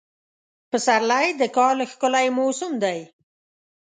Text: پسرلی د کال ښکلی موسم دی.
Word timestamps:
پسرلی 0.69 1.27
د 1.41 1.41
کال 1.57 1.77
ښکلی 1.91 2.27
موسم 2.37 2.71
دی. 2.83 2.99